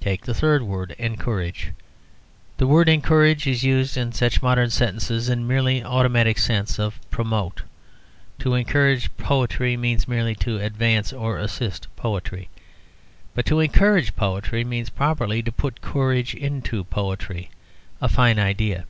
[0.00, 1.70] Take the third word, "encourage."
[2.56, 6.98] The word "encourage" is used in such modern sentences in the merely automatic sense of
[7.12, 7.62] promote;
[8.40, 12.48] to encourage poetry means merely to advance or assist poetry.
[13.36, 17.48] But to encourage poetry means properly to put courage into poetry
[18.00, 18.84] a fine idea.